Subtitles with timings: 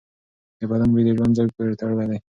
[0.59, 2.19] د بدن بوی د ژوند ځای پورې تړلی دی.